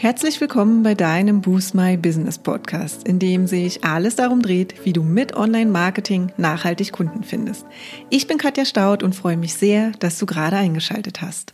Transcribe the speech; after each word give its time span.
Herzlich 0.00 0.40
willkommen 0.40 0.84
bei 0.84 0.94
deinem 0.94 1.40
Boost 1.40 1.74
My 1.74 1.96
Business 1.96 2.38
Podcast, 2.38 3.08
in 3.08 3.18
dem 3.18 3.48
sich 3.48 3.82
alles 3.82 4.14
darum 4.14 4.42
dreht, 4.42 4.84
wie 4.84 4.92
du 4.92 5.02
mit 5.02 5.34
Online-Marketing 5.34 6.30
nachhaltig 6.36 6.92
Kunden 6.92 7.24
findest. 7.24 7.66
Ich 8.08 8.28
bin 8.28 8.38
Katja 8.38 8.64
Staud 8.64 9.02
und 9.02 9.16
freue 9.16 9.36
mich 9.36 9.54
sehr, 9.54 9.90
dass 9.98 10.16
du 10.16 10.24
gerade 10.24 10.54
eingeschaltet 10.54 11.20
hast. 11.20 11.52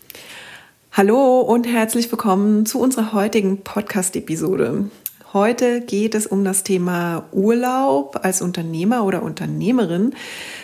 Hallo 0.93 1.41
und 1.41 1.67
herzlich 1.67 2.13
willkommen 2.13 2.67
zu 2.67 2.81
unserer 2.81 3.15
heutigen 3.15 3.63
Podcast-Episode. 3.63 4.91
Heute 5.33 5.81
geht 5.81 6.15
es 6.15 6.29
um 6.29 6.45
das 6.45 6.63
Thema 6.63 7.25
Urlaub 7.33 8.21
als 8.23 8.41
Unternehmer 8.41 9.05
oder 9.05 9.23
Unternehmerin, 9.23 10.15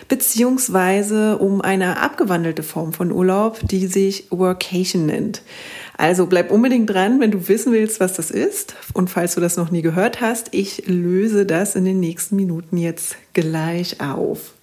beziehungsweise 0.06 1.38
um 1.38 1.60
eine 1.60 2.00
abgewandelte 2.00 2.62
Form 2.62 2.92
von 2.92 3.10
Urlaub, 3.10 3.58
die 3.66 3.86
sich 3.86 4.26
Workation 4.30 5.06
nennt. 5.06 5.42
Also 6.00 6.24
bleib 6.24 6.50
unbedingt 6.50 6.88
dran, 6.88 7.20
wenn 7.20 7.30
du 7.30 7.46
wissen 7.46 7.74
willst, 7.74 8.00
was 8.00 8.14
das 8.14 8.30
ist. 8.30 8.74
Und 8.94 9.10
falls 9.10 9.34
du 9.34 9.40
das 9.42 9.58
noch 9.58 9.70
nie 9.70 9.82
gehört 9.82 10.22
hast, 10.22 10.48
ich 10.52 10.84
löse 10.86 11.44
das 11.44 11.76
in 11.76 11.84
den 11.84 12.00
nächsten 12.00 12.36
Minuten 12.36 12.78
jetzt 12.78 13.16
gleich 13.34 14.00
auf. 14.00 14.54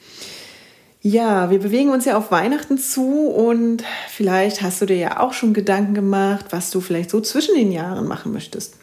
Ja, 1.03 1.51
wir 1.51 1.59
bewegen 1.59 1.91
uns 1.91 2.05
ja 2.05 2.17
auf 2.17 2.31
Weihnachten 2.31 2.79
zu 2.79 3.27
und 3.27 3.83
vielleicht 4.09 4.63
hast 4.63 4.81
du 4.81 4.87
dir 4.87 4.97
ja 4.97 5.19
auch 5.19 5.33
schon 5.33 5.53
Gedanken 5.53 5.93
gemacht, 5.93 6.47
was 6.49 6.71
du 6.71 6.81
vielleicht 6.81 7.11
so 7.11 7.21
zwischen 7.21 7.53
den 7.53 7.71
Jahren 7.71 8.07
machen 8.07 8.33
möchtest. 8.33 8.73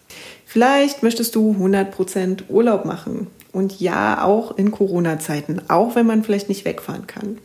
Vielleicht 0.46 1.02
möchtest 1.02 1.34
du 1.34 1.57
100% 1.59 2.48
Urlaub 2.51 2.84
machen 2.84 3.27
und 3.51 3.80
ja, 3.80 4.23
auch 4.23 4.57
in 4.57 4.71
Corona-Zeiten, 4.71 5.62
auch 5.66 5.96
wenn 5.96 6.07
man 6.07 6.23
vielleicht 6.23 6.48
nicht 6.48 6.65
wegfahren 6.65 7.09
kann. 7.09 7.38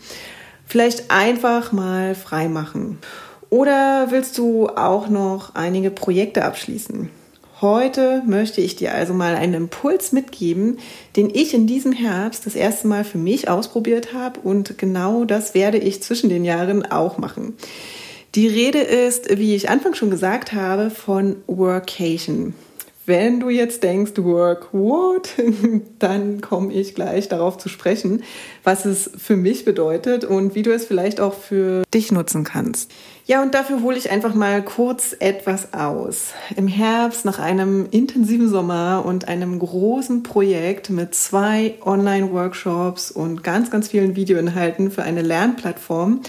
Vielleicht 0.68 1.10
einfach 1.10 1.72
mal 1.72 2.14
frei 2.14 2.48
machen. 2.48 3.00
Oder 3.50 4.08
willst 4.12 4.38
du 4.38 4.68
auch 4.68 5.10
noch 5.10 5.56
einige 5.56 5.90
Projekte 5.90 6.46
abschließen? 6.46 7.10
Heute 7.62 8.24
möchte 8.26 8.62
ich 8.62 8.78
dir 8.78 8.94
also 8.94 9.14
mal 9.14 9.36
einen 9.36 9.54
Impuls 9.54 10.14
mitgeben, 10.14 10.78
den 11.18 11.30
ich 11.30 11.54
in 11.54 11.68
diesem 11.68 11.92
Herbst 11.92 12.46
das 12.46 12.56
erste 12.56 12.88
Mal 12.88 13.04
für 13.04 13.18
mich 13.18 13.50
ausprobiert 13.50 14.14
habe 14.14 14.40
und 14.40 14.78
genau 14.78 15.26
das 15.26 15.56
werde 15.56 15.78
ich 15.78 16.02
zwischen 16.02 16.30
den 16.30 16.46
Jahren 16.46 16.86
auch 16.86 17.18
machen. 17.18 17.58
Die 18.36 18.48
Rede 18.48 18.80
ist, 18.80 19.38
wie 19.38 19.56
ich 19.56 19.70
anfangs 19.70 19.98
schon 19.98 20.12
gesagt 20.12 20.54
habe, 20.54 20.90
von 20.90 21.38
Workation. 21.48 22.54
Wenn 23.10 23.40
du 23.40 23.50
jetzt 23.50 23.82
denkst, 23.82 24.12
work 24.18 24.72
what, 24.72 25.30
dann 25.98 26.42
komme 26.42 26.72
ich 26.72 26.94
gleich 26.94 27.28
darauf 27.28 27.58
zu 27.58 27.68
sprechen, 27.68 28.22
was 28.64 28.86
es 28.86 29.10
für 29.18 29.36
mich 29.36 29.66
bedeutet 29.66 30.26
und 30.26 30.54
wie 30.54 30.62
du 30.62 30.72
es 30.72 30.86
vielleicht 30.86 31.20
auch 31.20 31.34
für 31.34 31.82
dich 31.92 32.12
nutzen 32.12 32.44
kannst. 32.44 32.92
Ja, 33.26 33.42
und 33.42 33.56
dafür 33.56 33.82
hole 33.82 33.98
ich 33.98 34.12
einfach 34.12 34.36
mal 34.36 34.64
kurz 34.64 35.16
etwas 35.20 35.74
aus. 35.74 36.34
Im 36.56 36.68
Herbst, 36.68 37.26
nach 37.26 37.40
einem 37.40 37.88
intensiven 37.90 38.48
Sommer 38.48 39.04
und 39.04 39.28
einem 39.28 39.58
großen 39.58 40.22
Projekt 40.22 40.92
mit 40.92 41.16
zwei 41.16 41.80
Online-Workshops 41.84 43.10
und 43.10 43.44
ganz, 43.44 43.72
ganz 43.72 43.88
vielen 43.88 44.16
Videoinhalten 44.16 44.92
für 44.92 45.02
eine 45.02 45.24
Lernplattform, 45.24 46.22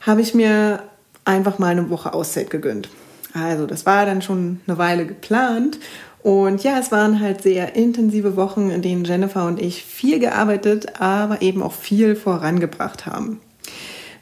habe 0.00 0.22
ich 0.22 0.32
mir 0.32 0.82
einfach 1.26 1.58
mal 1.58 1.72
eine 1.72 1.90
Woche 1.90 2.14
Auszeit 2.14 2.48
gegönnt. 2.48 2.88
Also 3.36 3.66
das 3.66 3.86
war 3.86 4.06
dann 4.06 4.22
schon 4.22 4.60
eine 4.66 4.78
Weile 4.78 5.06
geplant 5.06 5.78
und 6.26 6.64
ja, 6.64 6.76
es 6.80 6.90
waren 6.90 7.20
halt 7.20 7.42
sehr 7.42 7.76
intensive 7.76 8.34
Wochen, 8.34 8.70
in 8.70 8.82
denen 8.82 9.04
Jennifer 9.04 9.46
und 9.46 9.62
ich 9.62 9.84
viel 9.84 10.18
gearbeitet, 10.18 11.00
aber 11.00 11.40
eben 11.40 11.62
auch 11.62 11.72
viel 11.72 12.16
vorangebracht 12.16 13.06
haben. 13.06 13.40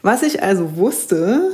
Was 0.03 0.23
ich 0.23 0.43
also 0.43 0.77
wusste, 0.77 1.53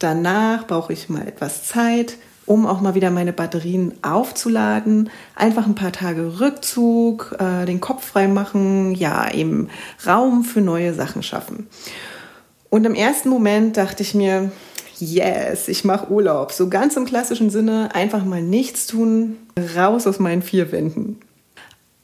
danach 0.00 0.66
brauche 0.66 0.92
ich 0.92 1.08
mal 1.08 1.28
etwas 1.28 1.68
Zeit, 1.68 2.16
um 2.46 2.66
auch 2.66 2.80
mal 2.80 2.96
wieder 2.96 3.12
meine 3.12 3.32
Batterien 3.32 3.94
aufzuladen. 4.02 5.08
Einfach 5.36 5.66
ein 5.66 5.76
paar 5.76 5.92
Tage 5.92 6.40
Rückzug, 6.40 7.36
äh, 7.38 7.64
den 7.64 7.80
Kopf 7.80 8.04
frei 8.06 8.26
machen, 8.26 8.92
ja, 8.92 9.32
eben 9.32 9.68
Raum 10.04 10.42
für 10.42 10.62
neue 10.62 10.94
Sachen 10.94 11.22
schaffen. 11.22 11.68
Und 12.70 12.86
im 12.86 12.96
ersten 12.96 13.28
Moment 13.28 13.76
dachte 13.76 14.02
ich 14.02 14.16
mir, 14.16 14.50
yes, 14.98 15.68
ich 15.68 15.84
mache 15.84 16.10
Urlaub. 16.10 16.52
So 16.52 16.68
ganz 16.68 16.96
im 16.96 17.04
klassischen 17.04 17.50
Sinne, 17.50 17.94
einfach 17.94 18.24
mal 18.24 18.42
nichts 18.42 18.86
tun, 18.86 19.36
raus 19.76 20.06
aus 20.06 20.18
meinen 20.18 20.42
vier 20.42 20.72
Wänden. 20.72 21.18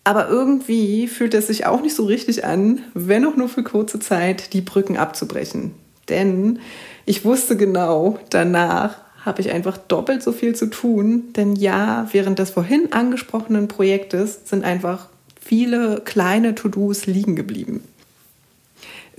Aber 0.04 0.28
irgendwie 0.28 1.06
fühlt 1.06 1.34
es 1.34 1.46
sich 1.46 1.66
auch 1.66 1.80
nicht 1.80 1.94
so 1.94 2.04
richtig 2.04 2.44
an, 2.44 2.80
wenn 2.94 3.24
auch 3.24 3.36
nur 3.36 3.48
für 3.48 3.62
kurze 3.62 4.00
Zeit, 4.00 4.52
die 4.52 4.60
Brücken 4.60 4.96
abzubrechen. 4.96 5.72
Denn 6.08 6.58
ich 7.04 7.24
wusste 7.24 7.56
genau, 7.56 8.18
danach 8.30 8.96
habe 9.24 9.40
ich 9.40 9.52
einfach 9.52 9.78
doppelt 9.78 10.22
so 10.22 10.32
viel 10.32 10.56
zu 10.56 10.66
tun. 10.66 11.32
Denn 11.36 11.54
ja, 11.54 12.08
während 12.10 12.40
des 12.40 12.50
vorhin 12.50 12.92
angesprochenen 12.92 13.68
Projektes 13.68 14.40
sind 14.44 14.64
einfach 14.64 15.08
viele 15.40 16.02
kleine 16.04 16.54
To-Dos 16.54 17.06
liegen 17.06 17.36
geblieben. 17.36 17.84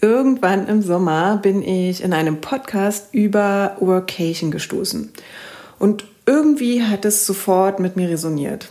Irgendwann 0.04 0.68
im 0.68 0.82
Sommer 0.82 1.38
bin 1.38 1.62
ich 1.62 2.04
in 2.04 2.12
einem 2.12 2.42
Podcast 2.42 3.14
über 3.14 3.78
Workation 3.80 4.52
gestoßen. 4.52 5.14
Und 5.80 6.04
irgendwie 6.26 6.84
hat 6.84 7.06
es 7.06 7.26
sofort 7.26 7.80
mit 7.80 7.96
mir 7.96 8.10
resoniert. 8.10 8.68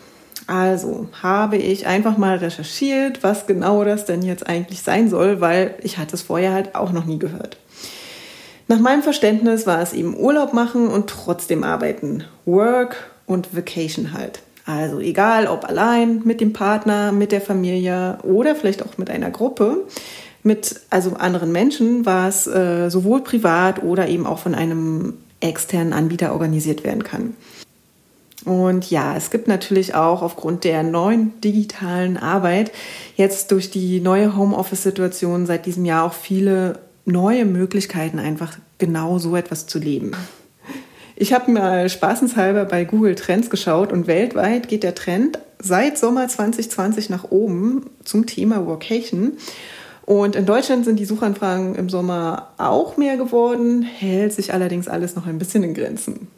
Also 0.47 1.09
habe 1.23 1.57
ich 1.57 1.87
einfach 1.87 2.19
mal 2.19 2.37
recherchiert, 2.37 3.23
was 3.23 3.47
genau 3.47 3.83
das 3.83 4.05
denn 4.05 4.21
jetzt 4.21 4.47
eigentlich 4.47 4.83
sein 4.83 5.09
soll, 5.09 5.41
weil 5.41 5.75
ich 5.83 5.97
hatte 5.97 6.17
es 6.17 6.21
vorher 6.21 6.53
halt 6.53 6.75
auch 6.75 6.93
noch 6.93 7.07
nie 7.07 7.19
gehört. 7.19 7.57
Nach 8.69 8.81
meinem 8.81 9.03
Verständnis 9.03 9.67
war 9.67 9.81
es 9.81 9.95
eben 9.95 10.15
Urlaub 10.15 10.53
machen 10.53 10.89
und 10.89 11.09
trotzdem 11.09 11.65
arbeiten. 11.65 12.25
Work 12.45 13.11
und 13.25 13.57
Vacation 13.57 14.13
halt. 14.13 14.41
Also 14.67 15.01
egal 15.01 15.47
ob 15.47 15.65
allein, 15.65 16.21
mit 16.25 16.43
dem 16.43 16.53
Partner, 16.53 17.11
mit 17.11 17.33
der 17.33 17.41
Familie 17.41 18.19
oder 18.23 18.55
vielleicht 18.55 18.83
auch 18.83 18.99
mit 18.99 19.09
einer 19.09 19.31
Gruppe 19.31 19.87
mit 20.43 20.81
also 20.91 21.15
anderen 21.15 21.53
Menschen, 21.53 22.05
was 22.05 22.47
äh, 22.47 22.91
sowohl 22.91 23.23
privat 23.23 23.83
oder 23.83 24.09
eben 24.09 24.27
auch 24.27 24.39
von 24.39 24.55
einem 24.55 25.15
externen 25.41 25.93
Anbieter 25.93 26.33
organisiert 26.33 26.85
werden 26.85 27.05
kann. 27.05 27.35
Und 28.45 28.91
ja, 28.91 29.17
es 29.17 29.31
gibt 29.31 29.47
natürlich 29.47 29.95
auch 29.95 30.21
aufgrund 30.23 30.65
der 30.65 30.83
neuen 30.83 31.41
digitalen 31.41 32.17
Arbeit 32.17 32.73
jetzt 33.17 33.53
durch 33.53 33.71
die 33.71 34.01
neue 34.01 34.37
Homeoffice-Situation 34.37 35.47
seit 35.47 35.67
diesem 35.67 35.85
Jahr 35.85 36.05
auch 36.05 36.15
viele 36.15 36.81
neue 37.05 37.45
Möglichkeiten, 37.45 38.19
einfach 38.19 38.59
genau 38.79 39.19
so 39.19 39.37
etwas 39.37 39.67
zu 39.67 39.79
leben. 39.79 40.13
Ich 41.15 41.33
habe 41.33 41.53
mal 41.53 41.89
spaßenshalber 41.89 42.65
bei 42.65 42.85
Google 42.85 43.15
Trends 43.15 43.49
geschaut 43.49 43.93
und 43.93 44.09
weltweit 44.09 44.69
geht 44.69 44.83
der 44.83 44.97
Trend 44.97 45.39
seit 45.61 45.97
Sommer 45.97 46.27
2020 46.27 47.11
nach 47.11 47.31
oben 47.31 47.91
zum 48.03 48.27
Thema 48.27 48.67
Workation. 48.67 49.35
Und 50.05 50.35
in 50.37 50.47
Deutschland 50.47 50.85
sind 50.85 50.99
die 50.99 51.05
Suchanfragen 51.05 51.75
im 51.75 51.89
Sommer 51.89 52.49
auch 52.59 52.97
mehr 52.97 53.17
geworden, 53.17 53.83
hält 53.83 54.33
sich 54.33 54.53
allerdings 54.53 54.89
alles 54.89 55.15
noch 55.15 55.27
ein 55.27 55.39
bisschen 55.39 55.63
in 55.63 55.75
Grenzen. 55.75 56.29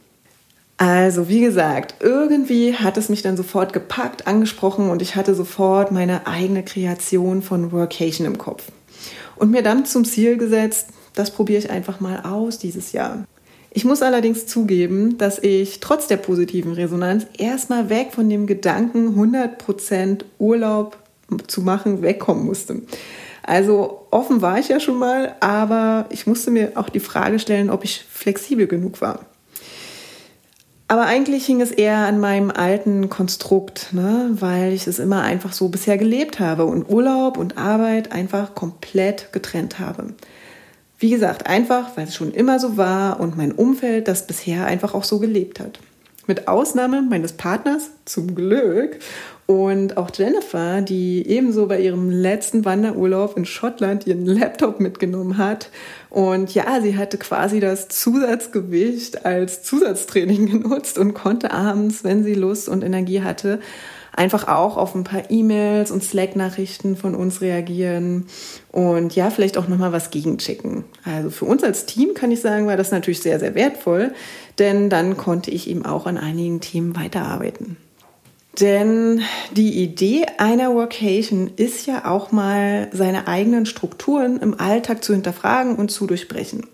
Also, 0.76 1.28
wie 1.28 1.40
gesagt, 1.40 1.94
irgendwie 2.00 2.74
hat 2.74 2.96
es 2.96 3.08
mich 3.08 3.22
dann 3.22 3.36
sofort 3.36 3.72
gepackt, 3.72 4.26
angesprochen 4.26 4.90
und 4.90 5.02
ich 5.02 5.14
hatte 5.14 5.34
sofort 5.34 5.92
meine 5.92 6.26
eigene 6.26 6.64
Kreation 6.64 7.42
von 7.42 7.70
Workation 7.70 8.26
im 8.26 8.38
Kopf. 8.38 8.64
Und 9.36 9.50
mir 9.50 9.62
dann 9.62 9.86
zum 9.86 10.04
Ziel 10.04 10.36
gesetzt, 10.36 10.88
das 11.14 11.30
probiere 11.30 11.60
ich 11.60 11.70
einfach 11.70 12.00
mal 12.00 12.22
aus 12.24 12.58
dieses 12.58 12.92
Jahr. 12.92 13.24
Ich 13.70 13.84
muss 13.84 14.02
allerdings 14.02 14.46
zugeben, 14.46 15.18
dass 15.18 15.38
ich 15.38 15.80
trotz 15.80 16.06
der 16.06 16.16
positiven 16.16 16.72
Resonanz 16.72 17.26
erstmal 17.38 17.88
weg 17.88 18.08
von 18.12 18.28
dem 18.28 18.46
Gedanken, 18.46 19.16
100% 19.18 20.24
Urlaub 20.38 20.96
zu 21.46 21.62
machen, 21.62 22.02
wegkommen 22.02 22.44
musste. 22.44 22.82
Also 23.46 24.06
offen 24.10 24.40
war 24.40 24.58
ich 24.58 24.68
ja 24.68 24.80
schon 24.80 24.98
mal, 24.98 25.34
aber 25.40 26.06
ich 26.08 26.26
musste 26.26 26.50
mir 26.50 26.72
auch 26.76 26.88
die 26.88 27.00
Frage 27.00 27.38
stellen, 27.38 27.68
ob 27.68 27.84
ich 27.84 28.04
flexibel 28.10 28.66
genug 28.66 29.02
war. 29.02 29.26
Aber 30.88 31.06
eigentlich 31.06 31.44
hing 31.44 31.60
es 31.60 31.70
eher 31.70 31.98
an 31.98 32.20
meinem 32.20 32.50
alten 32.50 33.10
Konstrukt, 33.10 33.92
ne? 33.92 34.30
weil 34.32 34.72
ich 34.72 34.86
es 34.86 34.98
immer 34.98 35.22
einfach 35.22 35.52
so 35.52 35.68
bisher 35.68 35.98
gelebt 35.98 36.40
habe 36.40 36.64
und 36.64 36.88
Urlaub 36.90 37.36
und 37.36 37.58
Arbeit 37.58 38.12
einfach 38.12 38.54
komplett 38.54 39.32
getrennt 39.32 39.78
habe. 39.78 40.14
Wie 40.98 41.10
gesagt, 41.10 41.46
einfach, 41.46 41.96
weil 41.96 42.06
es 42.06 42.14
schon 42.14 42.32
immer 42.32 42.58
so 42.58 42.76
war 42.76 43.20
und 43.20 43.36
mein 43.36 43.52
Umfeld 43.52 44.08
das 44.08 44.26
bisher 44.26 44.66
einfach 44.66 44.94
auch 44.94 45.04
so 45.04 45.18
gelebt 45.18 45.60
hat. 45.60 45.80
Mit 46.26 46.48
Ausnahme 46.48 47.02
meines 47.02 47.34
Partners, 47.34 47.90
zum 48.04 48.34
Glück, 48.34 48.98
und 49.46 49.98
auch 49.98 50.10
Jennifer, 50.14 50.80
die 50.80 51.26
ebenso 51.28 51.66
bei 51.66 51.78
ihrem 51.78 52.08
letzten 52.08 52.64
Wanderurlaub 52.64 53.36
in 53.36 53.44
Schottland 53.44 54.06
ihren 54.06 54.24
Laptop 54.24 54.80
mitgenommen 54.80 55.36
hat. 55.36 55.68
Und 56.08 56.54
ja, 56.54 56.80
sie 56.80 56.96
hatte 56.96 57.18
quasi 57.18 57.60
das 57.60 57.88
Zusatzgewicht 57.88 59.26
als 59.26 59.62
Zusatztraining 59.62 60.46
genutzt 60.62 60.96
und 60.96 61.12
konnte 61.12 61.50
abends, 61.50 62.04
wenn 62.04 62.24
sie 62.24 62.34
Lust 62.34 62.70
und 62.70 62.82
Energie 62.82 63.20
hatte, 63.20 63.60
einfach 64.16 64.48
auch 64.48 64.76
auf 64.76 64.94
ein 64.94 65.04
paar 65.04 65.30
E-Mails 65.30 65.90
und 65.90 66.02
Slack-Nachrichten 66.02 66.96
von 66.96 67.14
uns 67.14 67.40
reagieren 67.40 68.26
und 68.72 69.14
ja, 69.14 69.30
vielleicht 69.30 69.58
auch 69.58 69.68
nochmal 69.68 69.92
was 69.92 70.10
gegenchecken. 70.10 70.84
Also 71.04 71.30
für 71.30 71.44
uns 71.44 71.64
als 71.64 71.86
Team 71.86 72.14
kann 72.14 72.30
ich 72.30 72.40
sagen, 72.40 72.66
war 72.66 72.76
das 72.76 72.90
natürlich 72.90 73.20
sehr, 73.20 73.40
sehr 73.40 73.54
wertvoll, 73.54 74.12
denn 74.58 74.90
dann 74.90 75.16
konnte 75.16 75.50
ich 75.50 75.68
eben 75.68 75.84
auch 75.84 76.06
an 76.06 76.18
einigen 76.18 76.60
Themen 76.60 76.96
weiterarbeiten. 76.96 77.76
Denn 78.60 79.22
die 79.52 79.82
Idee 79.82 80.26
einer 80.38 80.74
Workation 80.74 81.50
ist 81.56 81.86
ja 81.86 82.04
auch 82.08 82.30
mal 82.30 82.88
seine 82.92 83.26
eigenen 83.26 83.66
Strukturen 83.66 84.38
im 84.38 84.60
Alltag 84.60 85.02
zu 85.02 85.12
hinterfragen 85.12 85.74
und 85.74 85.90
zu 85.90 86.06
durchbrechen. 86.06 86.64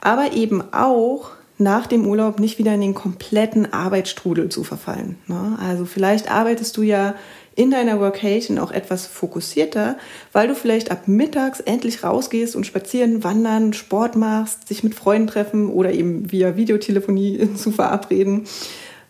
Aber 0.00 0.32
eben 0.32 0.62
auch 0.72 1.30
nach 1.58 1.86
dem 1.86 2.06
Urlaub 2.06 2.38
nicht 2.38 2.58
wieder 2.58 2.72
in 2.74 2.80
den 2.80 2.94
kompletten 2.94 3.72
Arbeitsstrudel 3.72 4.48
zu 4.48 4.64
verfallen. 4.64 5.16
Ne? 5.26 5.58
Also 5.60 5.84
vielleicht 5.84 6.30
arbeitest 6.30 6.76
du 6.76 6.82
ja 6.82 7.14
in 7.56 7.72
deiner 7.72 7.98
Workation 7.98 8.58
auch 8.58 8.70
etwas 8.70 9.06
fokussierter, 9.06 9.98
weil 10.32 10.46
du 10.46 10.54
vielleicht 10.54 10.92
ab 10.92 11.08
mittags 11.08 11.58
endlich 11.58 12.04
rausgehst 12.04 12.54
und 12.54 12.66
spazieren, 12.66 13.24
wandern, 13.24 13.72
Sport 13.72 14.14
machst, 14.14 14.68
sich 14.68 14.84
mit 14.84 14.94
Freunden 14.94 15.26
treffen 15.26 15.68
oder 15.68 15.92
eben 15.92 16.30
via 16.30 16.56
Videotelefonie 16.56 17.54
zu 17.56 17.72
verabreden 17.72 18.46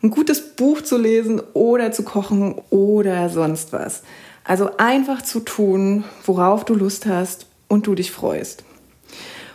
ein 0.03 0.11
gutes 0.11 0.55
Buch 0.55 0.83
zu 0.83 0.97
lesen 0.97 1.43
oder 1.55 1.93
zu 1.93 2.03
kochen 2.03 2.55
oder 2.71 3.29
sonst 3.29 3.73
was. 3.73 4.03
Also 4.45 4.77
einfach 4.79 5.23
zu 5.23 5.41
tun, 5.41 6.05
worauf 6.25 6.65
du 6.65 6.75
Lust 6.75 7.07
hast 7.07 7.47
und 7.69 7.87
du 7.87 7.95
dich 7.95 8.13
freust. 8.13 8.65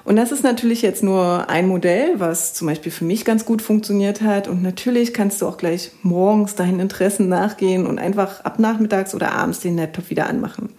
Und 0.05 0.17
das 0.17 0.31
ist 0.31 0.43
natürlich 0.43 0.81
jetzt 0.81 1.01
nur 1.01 1.49
ein 1.49 1.67
Modell, 1.67 2.19
was 2.19 2.53
zum 2.53 2.67
Beispiel 2.67 2.91
für 2.91 3.05
mich 3.05 3.23
ganz 3.23 3.45
gut 3.45 3.61
funktioniert 3.61 4.21
hat. 4.21 4.47
Und 4.47 4.61
natürlich 4.61 5.13
kannst 5.13 5.41
du 5.41 5.47
auch 5.47 5.57
gleich 5.57 5.91
morgens 6.01 6.55
deinen 6.55 6.79
Interessen 6.79 7.29
nachgehen 7.29 7.87
und 7.87 7.99
einfach 7.99 8.41
ab 8.41 8.59
nachmittags 8.59 9.15
oder 9.15 9.31
abends 9.31 9.61
den 9.61 9.77
Laptop 9.77 10.09
wieder 10.09 10.27
anmachen. 10.27 10.69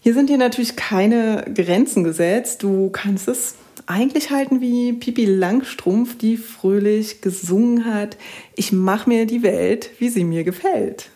Hier 0.00 0.14
sind 0.14 0.30
dir 0.30 0.38
natürlich 0.38 0.76
keine 0.76 1.44
Grenzen 1.52 2.04
gesetzt. 2.04 2.62
Du 2.62 2.90
kannst 2.90 3.26
es 3.26 3.56
eigentlich 3.86 4.30
halten 4.30 4.60
wie 4.60 4.92
Pipi 4.92 5.24
Langstrumpf, 5.24 6.16
die 6.18 6.36
fröhlich 6.36 7.20
gesungen 7.20 7.86
hat, 7.86 8.16
ich 8.54 8.72
mache 8.72 9.08
mir 9.08 9.26
die 9.26 9.42
Welt, 9.42 9.90
wie 9.98 10.10
sie 10.10 10.24
mir 10.24 10.44
gefällt. 10.44 11.10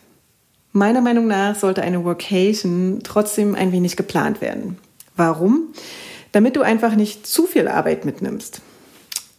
Meiner 0.71 1.01
Meinung 1.01 1.27
nach 1.27 1.55
sollte 1.55 1.83
eine 1.83 2.03
Workation 2.03 3.01
trotzdem 3.03 3.53
ein 3.53 3.71
wenig 3.71 3.95
geplant 3.95 4.41
werden. 4.41 4.77
Warum? 5.15 5.67
Damit 6.33 6.57
du 6.57 6.61
einfach 6.61 6.95
nicht 6.95 7.25
zu 7.25 7.45
viel 7.45 7.69
Arbeit 7.69 8.03
mitnimmst. 8.03 8.61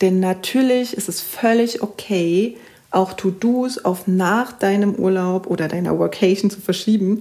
Denn 0.01 0.21
natürlich 0.21 0.97
ist 0.97 1.09
es 1.09 1.21
völlig 1.21 1.83
okay, 1.83 2.57
auch 2.91 3.13
To-Dos 3.13 3.85
auf 3.85 4.07
nach 4.07 4.53
deinem 4.53 4.95
Urlaub 4.95 5.49
oder 5.49 5.69
deiner 5.69 5.99
Workation 5.99 6.51
zu 6.51 6.61
verschieben, 6.61 7.21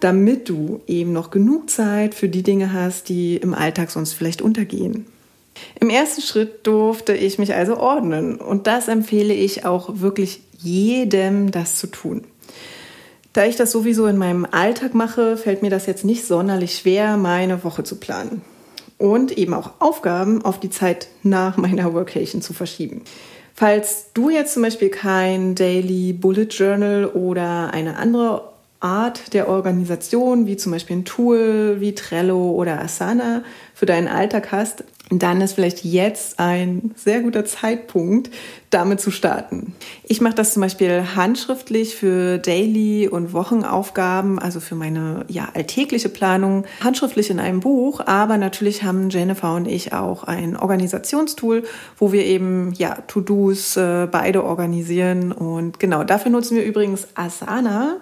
damit 0.00 0.48
du 0.48 0.80
eben 0.86 1.12
noch 1.12 1.30
genug 1.30 1.68
Zeit 1.68 2.14
für 2.14 2.28
die 2.28 2.42
Dinge 2.42 2.72
hast, 2.72 3.10
die 3.10 3.36
im 3.36 3.52
Alltag 3.52 3.90
sonst 3.90 4.14
vielleicht 4.14 4.40
untergehen. 4.40 5.06
Im 5.78 5.90
ersten 5.90 6.22
Schritt 6.22 6.66
durfte 6.66 7.12
ich 7.12 7.38
mich 7.38 7.52
also 7.54 7.76
ordnen 7.76 8.36
und 8.36 8.66
das 8.66 8.88
empfehle 8.88 9.34
ich 9.34 9.66
auch 9.66 10.00
wirklich 10.00 10.40
jedem, 10.56 11.50
das 11.50 11.76
zu 11.76 11.86
tun. 11.86 12.24
Da 13.34 13.44
ich 13.44 13.56
das 13.56 13.70
sowieso 13.70 14.06
in 14.06 14.16
meinem 14.16 14.46
Alltag 14.50 14.94
mache, 14.94 15.36
fällt 15.36 15.60
mir 15.60 15.70
das 15.70 15.84
jetzt 15.84 16.04
nicht 16.04 16.24
sonderlich 16.24 16.78
schwer, 16.78 17.18
meine 17.18 17.62
Woche 17.62 17.84
zu 17.84 17.96
planen 17.96 18.40
und 19.00 19.36
eben 19.36 19.54
auch 19.54 19.72
Aufgaben 19.78 20.44
auf 20.44 20.60
die 20.60 20.70
Zeit 20.70 21.08
nach 21.22 21.56
meiner 21.56 21.92
Workation 21.94 22.42
zu 22.42 22.52
verschieben. 22.52 23.02
Falls 23.54 24.12
du 24.14 24.30
jetzt 24.30 24.54
zum 24.54 24.62
Beispiel 24.62 24.90
kein 24.90 25.54
Daily 25.54 26.12
Bullet 26.12 26.48
Journal 26.50 27.06
oder 27.06 27.72
eine 27.72 27.96
andere 27.96 28.50
Art 28.78 29.34
der 29.34 29.48
Organisation, 29.48 30.46
wie 30.46 30.56
zum 30.56 30.72
Beispiel 30.72 30.98
ein 30.98 31.04
Tool 31.04 31.76
wie 31.80 31.94
Trello 31.94 32.52
oder 32.52 32.80
Asana 32.80 33.42
für 33.74 33.86
deinen 33.86 34.08
Alltag 34.08 34.52
hast, 34.52 34.84
dann 35.10 35.40
ist 35.40 35.54
vielleicht 35.54 35.84
jetzt 35.84 36.38
ein 36.38 36.92
sehr 36.94 37.20
guter 37.20 37.44
Zeitpunkt, 37.44 38.30
damit 38.70 39.00
zu 39.00 39.10
starten. 39.10 39.74
Ich 40.04 40.20
mache 40.20 40.34
das 40.34 40.54
zum 40.54 40.62
Beispiel 40.62 41.04
handschriftlich 41.16 41.96
für 41.96 42.38
Daily- 42.38 43.08
und 43.08 43.32
Wochenaufgaben, 43.32 44.38
also 44.38 44.60
für 44.60 44.76
meine 44.76 45.24
ja, 45.26 45.48
alltägliche 45.52 46.08
Planung, 46.08 46.64
handschriftlich 46.82 47.30
in 47.30 47.40
einem 47.40 47.58
Buch. 47.58 48.00
Aber 48.06 48.38
natürlich 48.38 48.84
haben 48.84 49.10
Jennifer 49.10 49.54
und 49.54 49.66
ich 49.66 49.92
auch 49.92 50.22
ein 50.22 50.56
Organisationstool, 50.56 51.64
wo 51.98 52.12
wir 52.12 52.24
eben 52.24 52.72
ja, 52.78 52.94
To-Dos 53.08 53.76
äh, 53.76 54.06
beide 54.10 54.44
organisieren. 54.44 55.32
Und 55.32 55.80
genau 55.80 56.04
dafür 56.04 56.30
nutzen 56.30 56.56
wir 56.56 56.64
übrigens 56.64 57.08
Asana. 57.14 57.96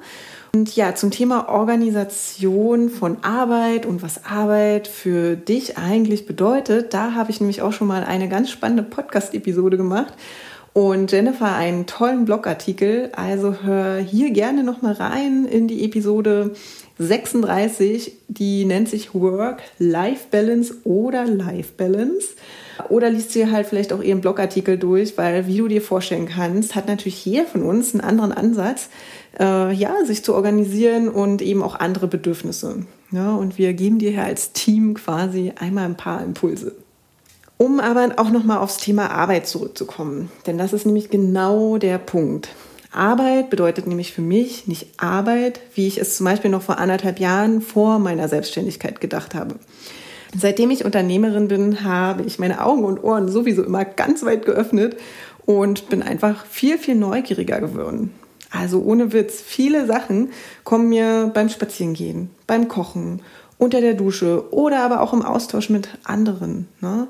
Und 0.54 0.74
ja, 0.76 0.94
zum 0.94 1.10
Thema 1.10 1.48
Organisation 1.48 2.88
von 2.88 3.18
Arbeit 3.22 3.84
und 3.84 4.02
was 4.02 4.24
Arbeit 4.24 4.88
für 4.88 5.36
dich 5.36 5.76
eigentlich 5.76 6.26
bedeutet, 6.26 6.94
da 6.94 7.12
habe 7.14 7.30
ich 7.30 7.40
nämlich 7.40 7.60
auch 7.62 7.72
schon 7.72 7.86
mal 7.86 8.02
eine 8.02 8.28
ganz 8.28 8.50
spannende 8.50 8.82
Podcast-Episode 8.82 9.76
gemacht 9.76 10.14
und 10.72 11.12
Jennifer 11.12 11.54
einen 11.54 11.86
tollen 11.86 12.24
Blogartikel. 12.24 13.10
Also 13.14 13.56
hör 13.62 13.98
hier 13.98 14.30
gerne 14.30 14.62
noch 14.62 14.80
mal 14.80 14.92
rein 14.94 15.44
in 15.44 15.68
die 15.68 15.84
Episode 15.84 16.52
36, 16.98 18.12
die 18.28 18.64
nennt 18.64 18.88
sich 18.88 19.14
Work-Life-Balance 19.14 20.78
oder 20.84 21.26
Life-Balance. 21.26 22.28
Oder 22.88 23.10
liest 23.10 23.34
dir 23.34 23.50
halt 23.50 23.66
vielleicht 23.66 23.92
auch 23.92 24.02
ihren 24.02 24.20
Blogartikel 24.20 24.78
durch, 24.78 25.18
weil, 25.18 25.46
wie 25.46 25.58
du 25.58 25.68
dir 25.68 25.82
vorstellen 25.82 26.28
kannst, 26.28 26.74
hat 26.74 26.86
natürlich 26.86 27.24
jeder 27.24 27.44
von 27.44 27.62
uns 27.62 27.92
einen 27.92 28.02
anderen 28.02 28.32
Ansatz, 28.32 28.88
äh, 29.38 29.72
ja, 29.72 30.04
sich 30.04 30.24
zu 30.24 30.34
organisieren 30.34 31.08
und 31.08 31.42
eben 31.42 31.62
auch 31.62 31.74
andere 31.74 32.06
Bedürfnisse. 32.06 32.86
Ja, 33.10 33.34
und 33.34 33.58
wir 33.58 33.72
geben 33.72 33.98
dir 33.98 34.10
hier 34.10 34.24
als 34.24 34.52
Team 34.52 34.94
quasi 34.94 35.52
einmal 35.58 35.84
ein 35.84 35.96
paar 35.96 36.22
Impulse. 36.22 36.76
Um 37.56 37.80
aber 37.80 38.12
auch 38.18 38.30
nochmal 38.30 38.58
aufs 38.58 38.76
Thema 38.76 39.10
Arbeit 39.10 39.48
zurückzukommen, 39.48 40.30
denn 40.46 40.58
das 40.58 40.72
ist 40.72 40.86
nämlich 40.86 41.10
genau 41.10 41.78
der 41.78 41.98
Punkt. 41.98 42.50
Arbeit 42.92 43.50
bedeutet 43.50 43.86
nämlich 43.86 44.12
für 44.12 44.22
mich 44.22 44.66
nicht 44.66 44.88
Arbeit, 44.96 45.60
wie 45.74 45.86
ich 45.86 45.98
es 45.98 46.16
zum 46.16 46.24
Beispiel 46.24 46.50
noch 46.50 46.62
vor 46.62 46.78
anderthalb 46.78 47.18
Jahren 47.18 47.60
vor 47.60 47.98
meiner 47.98 48.28
Selbstständigkeit 48.28 49.00
gedacht 49.00 49.34
habe. 49.34 49.56
Seitdem 50.36 50.70
ich 50.70 50.84
Unternehmerin 50.84 51.48
bin, 51.48 51.84
habe 51.84 52.22
ich 52.22 52.38
meine 52.38 52.64
Augen 52.64 52.84
und 52.84 53.02
Ohren 53.02 53.28
sowieso 53.28 53.62
immer 53.62 53.84
ganz 53.84 54.24
weit 54.24 54.44
geöffnet 54.44 54.96
und 55.46 55.88
bin 55.88 56.02
einfach 56.02 56.44
viel, 56.46 56.78
viel 56.78 56.94
neugieriger 56.94 57.60
geworden. 57.60 58.12
Also 58.50 58.82
ohne 58.82 59.12
Witz, 59.12 59.42
viele 59.44 59.86
Sachen 59.86 60.30
kommen 60.64 60.88
mir 60.88 61.30
beim 61.34 61.48
Spazierengehen, 61.48 62.30
beim 62.46 62.68
Kochen, 62.68 63.20
unter 63.58 63.80
der 63.80 63.94
Dusche 63.94 64.52
oder 64.52 64.80
aber 64.80 65.00
auch 65.00 65.12
im 65.12 65.22
Austausch 65.22 65.68
mit 65.68 65.88
anderen. 66.04 66.68
Ne? 66.80 67.08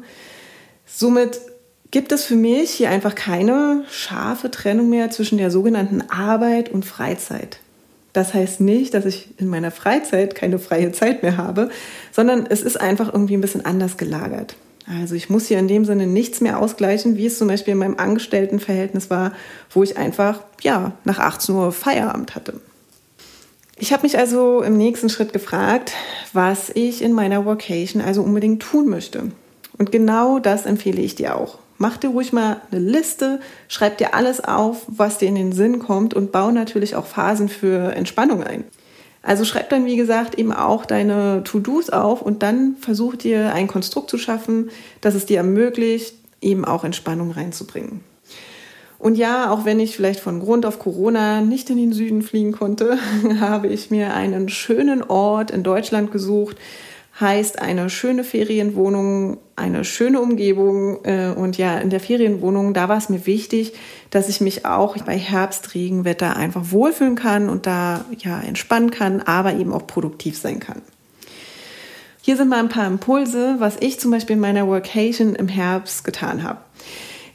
Somit 0.86 1.40
gibt 1.90 2.12
es 2.12 2.24
für 2.24 2.36
mich 2.36 2.70
hier 2.70 2.90
einfach 2.90 3.14
keine 3.14 3.84
scharfe 3.90 4.50
Trennung 4.50 4.90
mehr 4.90 5.10
zwischen 5.10 5.38
der 5.38 5.50
sogenannten 5.50 6.02
Arbeit 6.10 6.70
und 6.70 6.84
Freizeit. 6.84 7.60
Das 8.12 8.34
heißt 8.34 8.60
nicht, 8.60 8.94
dass 8.94 9.04
ich 9.04 9.28
in 9.38 9.46
meiner 9.46 9.70
Freizeit 9.70 10.34
keine 10.34 10.58
freie 10.58 10.92
Zeit 10.92 11.22
mehr 11.22 11.36
habe, 11.36 11.70
sondern 12.10 12.46
es 12.46 12.62
ist 12.62 12.80
einfach 12.80 13.12
irgendwie 13.12 13.36
ein 13.36 13.42
bisschen 13.42 13.64
anders 13.64 13.96
gelagert. 13.96 14.56
Also 14.88 15.14
ich 15.14 15.28
muss 15.28 15.46
hier 15.46 15.58
in 15.58 15.68
dem 15.68 15.84
Sinne 15.84 16.06
nichts 16.06 16.40
mehr 16.40 16.58
ausgleichen, 16.58 17.16
wie 17.16 17.26
es 17.26 17.36
zum 17.36 17.48
Beispiel 17.48 17.72
in 17.72 17.78
meinem 17.78 17.98
Angestelltenverhältnis 17.98 19.10
war, 19.10 19.32
wo 19.70 19.82
ich 19.82 19.98
einfach 19.98 20.40
ja 20.62 20.92
nach 21.04 21.18
18 21.18 21.54
Uhr 21.54 21.72
Feierabend 21.72 22.34
hatte. 22.34 22.60
Ich 23.76 23.92
habe 23.92 24.04
mich 24.04 24.18
also 24.18 24.62
im 24.62 24.76
nächsten 24.76 25.08
Schritt 25.08 25.32
gefragt, 25.32 25.92
was 26.32 26.70
ich 26.70 27.02
in 27.02 27.12
meiner 27.12 27.44
Vocation 27.44 28.02
also 28.02 28.22
unbedingt 28.22 28.62
tun 28.62 28.88
möchte. 28.88 29.30
Und 29.76 29.92
genau 29.92 30.38
das 30.38 30.66
empfehle 30.66 31.00
ich 31.00 31.14
dir 31.14 31.36
auch. 31.36 31.58
Mach 31.76 31.96
dir 31.96 32.10
ruhig 32.10 32.32
mal 32.32 32.60
eine 32.72 32.80
Liste, 32.80 33.40
schreib 33.68 33.98
dir 33.98 34.14
alles 34.14 34.42
auf, 34.42 34.84
was 34.88 35.18
dir 35.18 35.28
in 35.28 35.36
den 35.36 35.52
Sinn 35.52 35.78
kommt 35.78 36.12
und 36.12 36.32
bau 36.32 36.50
natürlich 36.50 36.96
auch 36.96 37.06
Phasen 37.06 37.48
für 37.48 37.94
Entspannung 37.94 38.42
ein. 38.42 38.64
Also 39.22 39.44
schreib 39.44 39.68
dann, 39.70 39.84
wie 39.84 39.96
gesagt, 39.96 40.36
eben 40.36 40.52
auch 40.52 40.86
deine 40.86 41.42
To-Dos 41.44 41.90
auf 41.90 42.22
und 42.22 42.42
dann 42.42 42.76
versuch 42.80 43.16
dir 43.16 43.52
ein 43.52 43.66
Konstrukt 43.66 44.10
zu 44.10 44.18
schaffen, 44.18 44.70
das 45.00 45.14
es 45.14 45.26
dir 45.26 45.38
ermöglicht, 45.38 46.14
eben 46.40 46.64
auch 46.64 46.84
Entspannung 46.84 47.32
reinzubringen. 47.32 48.00
Und 48.98 49.16
ja, 49.16 49.50
auch 49.50 49.64
wenn 49.64 49.78
ich 49.78 49.94
vielleicht 49.94 50.20
von 50.20 50.40
Grund 50.40 50.66
auf 50.66 50.78
Corona 50.78 51.40
nicht 51.40 51.70
in 51.70 51.76
den 51.76 51.92
Süden 51.92 52.22
fliegen 52.22 52.52
konnte, 52.52 52.98
habe 53.40 53.68
ich 53.68 53.90
mir 53.90 54.14
einen 54.14 54.48
schönen 54.48 55.02
Ort 55.02 55.50
in 55.50 55.62
Deutschland 55.62 56.10
gesucht, 56.10 56.56
heißt 57.20 57.60
eine 57.60 57.90
schöne 57.90 58.22
Ferienwohnung, 58.22 59.38
eine 59.56 59.84
schöne 59.84 60.20
Umgebung. 60.20 61.04
Äh, 61.04 61.32
und 61.36 61.58
ja, 61.58 61.78
in 61.78 61.90
der 61.90 62.00
Ferienwohnung, 62.00 62.74
da 62.74 62.88
war 62.88 62.98
es 62.98 63.08
mir 63.08 63.26
wichtig, 63.26 63.72
dass 64.10 64.28
ich 64.28 64.40
mich 64.40 64.64
auch 64.64 64.96
bei 64.98 65.18
Herbst, 65.18 65.74
Regenwetter 65.74 66.36
einfach 66.36 66.70
wohlfühlen 66.70 67.16
kann 67.16 67.48
und 67.48 67.66
da 67.66 68.04
ja 68.18 68.40
entspannen 68.40 68.90
kann, 68.90 69.20
aber 69.20 69.54
eben 69.54 69.72
auch 69.72 69.86
produktiv 69.86 70.38
sein 70.38 70.60
kann. 70.60 70.82
Hier 72.22 72.36
sind 72.36 72.48
mal 72.48 72.58
ein 72.58 72.68
paar 72.68 72.86
Impulse, 72.86 73.56
was 73.58 73.76
ich 73.80 73.98
zum 73.98 74.10
Beispiel 74.10 74.34
in 74.34 74.40
meiner 74.40 74.66
Workation 74.68 75.34
im 75.34 75.48
Herbst 75.48 76.04
getan 76.04 76.42
habe. 76.42 76.60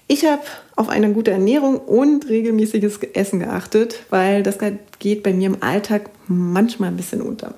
Ich 0.07 0.25
habe 0.25 0.43
auf 0.75 0.89
eine 0.89 1.11
gute 1.13 1.31
Ernährung 1.31 1.77
und 1.77 2.29
regelmäßiges 2.29 2.99
Essen 3.13 3.39
geachtet, 3.39 4.03
weil 4.09 4.43
das 4.43 4.57
geht 4.99 5.23
bei 5.23 5.33
mir 5.33 5.47
im 5.47 5.63
Alltag 5.63 6.09
manchmal 6.27 6.89
ein 6.89 6.97
bisschen 6.97 7.21
unter. 7.21 7.55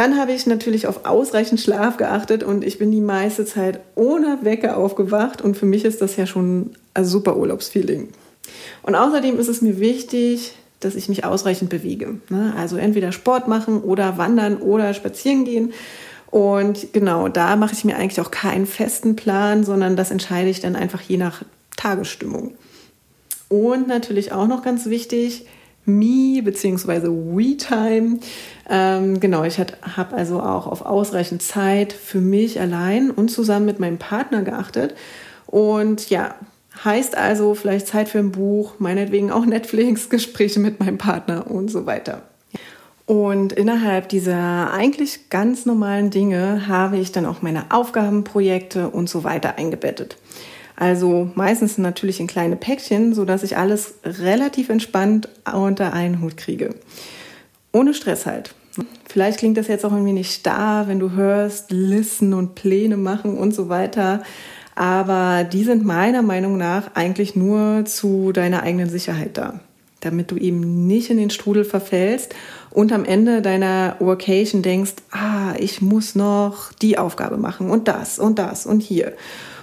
Dann 0.00 0.18
habe 0.18 0.32
ich 0.32 0.46
natürlich 0.46 0.86
auf 0.86 1.04
ausreichend 1.04 1.60
Schlaf 1.60 1.98
geachtet 1.98 2.42
und 2.42 2.64
ich 2.64 2.78
bin 2.78 2.90
die 2.90 3.02
meiste 3.02 3.44
Zeit 3.44 3.80
ohne 3.96 4.38
Wecker 4.40 4.78
aufgewacht 4.78 5.42
und 5.42 5.58
für 5.58 5.66
mich 5.66 5.84
ist 5.84 6.00
das 6.00 6.16
ja 6.16 6.24
schon 6.24 6.70
ein 6.94 7.04
super 7.04 7.36
Urlaubsfeeling. 7.36 8.08
Und 8.82 8.94
außerdem 8.94 9.38
ist 9.38 9.48
es 9.48 9.60
mir 9.60 9.78
wichtig, 9.78 10.54
dass 10.80 10.94
ich 10.94 11.10
mich 11.10 11.26
ausreichend 11.26 11.68
bewege. 11.68 12.14
Ne? 12.30 12.54
Also 12.56 12.78
entweder 12.78 13.12
Sport 13.12 13.46
machen 13.46 13.82
oder 13.82 14.16
wandern 14.16 14.56
oder 14.56 14.94
spazieren 14.94 15.44
gehen. 15.44 15.74
Und 16.30 16.94
genau, 16.94 17.28
da 17.28 17.56
mache 17.56 17.74
ich 17.74 17.84
mir 17.84 17.96
eigentlich 17.96 18.22
auch 18.22 18.30
keinen 18.30 18.64
festen 18.64 19.16
Plan, 19.16 19.64
sondern 19.64 19.96
das 19.96 20.10
entscheide 20.10 20.48
ich 20.48 20.60
dann 20.60 20.76
einfach 20.76 21.02
je 21.02 21.18
nach 21.18 21.42
Tagesstimmung. 21.76 22.54
Und 23.50 23.86
natürlich 23.86 24.32
auch 24.32 24.46
noch 24.46 24.62
ganz 24.62 24.86
wichtig, 24.86 25.44
Me 25.84 26.42
bzw. 26.42 27.08
We-Time. 27.08 28.18
Ähm, 28.68 29.20
genau, 29.20 29.44
ich 29.44 29.58
habe 29.58 30.16
also 30.16 30.40
auch 30.40 30.66
auf 30.66 30.84
ausreichend 30.84 31.42
Zeit 31.42 31.92
für 31.92 32.20
mich 32.20 32.60
allein 32.60 33.10
und 33.10 33.30
zusammen 33.30 33.66
mit 33.66 33.80
meinem 33.80 33.98
Partner 33.98 34.42
geachtet. 34.42 34.94
Und 35.46 36.10
ja, 36.10 36.34
heißt 36.84 37.16
also 37.16 37.54
vielleicht 37.54 37.86
Zeit 37.86 38.08
für 38.08 38.18
ein 38.18 38.32
Buch, 38.32 38.74
meinetwegen 38.78 39.30
auch 39.30 39.44
Netflix, 39.44 40.08
Gespräche 40.10 40.60
mit 40.60 40.80
meinem 40.80 40.98
Partner 40.98 41.50
und 41.50 41.70
so 41.70 41.86
weiter. 41.86 42.22
Und 43.06 43.52
innerhalb 43.52 44.08
dieser 44.08 44.72
eigentlich 44.72 45.30
ganz 45.30 45.66
normalen 45.66 46.10
Dinge 46.10 46.68
habe 46.68 46.96
ich 46.96 47.10
dann 47.10 47.26
auch 47.26 47.42
meine 47.42 47.72
Aufgaben, 47.72 48.22
Projekte 48.22 48.88
und 48.88 49.08
so 49.08 49.24
weiter 49.24 49.58
eingebettet. 49.58 50.16
Also 50.80 51.30
meistens 51.34 51.76
natürlich 51.76 52.20
in 52.20 52.26
kleine 52.26 52.56
Päckchen, 52.56 53.12
sodass 53.12 53.42
ich 53.42 53.58
alles 53.58 53.96
relativ 54.02 54.70
entspannt 54.70 55.28
unter 55.52 55.92
einen 55.92 56.22
Hut 56.22 56.38
kriege. 56.38 56.74
Ohne 57.70 57.92
Stress 57.92 58.24
halt. 58.24 58.54
Vielleicht 59.06 59.40
klingt 59.40 59.58
das 59.58 59.68
jetzt 59.68 59.84
auch 59.84 59.92
irgendwie 59.92 60.14
nicht 60.14 60.32
starr, 60.32 60.88
wenn 60.88 60.98
du 60.98 61.10
hörst, 61.10 61.70
Listen 61.70 62.32
und 62.32 62.54
Pläne 62.54 62.96
machen 62.96 63.36
und 63.36 63.54
so 63.54 63.68
weiter. 63.68 64.22
Aber 64.74 65.44
die 65.44 65.64
sind 65.64 65.84
meiner 65.84 66.22
Meinung 66.22 66.56
nach 66.56 66.94
eigentlich 66.94 67.36
nur 67.36 67.84
zu 67.84 68.32
deiner 68.32 68.62
eigenen 68.62 68.88
Sicherheit 68.88 69.36
da 69.36 69.60
damit 70.02 70.30
du 70.30 70.36
eben 70.36 70.86
nicht 70.86 71.10
in 71.10 71.18
den 71.18 71.28
Strudel 71.28 71.62
verfällst 71.62 72.34
und 72.70 72.90
am 72.90 73.04
Ende 73.04 73.42
deiner 73.42 73.96
Workation 73.98 74.62
denkst, 74.62 74.94
ah, 75.10 75.52
ich 75.58 75.82
muss 75.82 76.14
noch 76.14 76.72
die 76.72 76.96
Aufgabe 76.96 77.36
machen 77.36 77.68
und 77.68 77.86
das 77.86 78.18
und 78.18 78.38
das 78.38 78.64
und 78.64 78.80
hier. 78.80 79.12